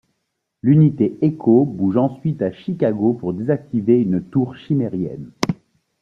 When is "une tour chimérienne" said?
4.01-5.29